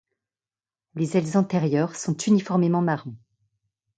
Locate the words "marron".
2.81-3.15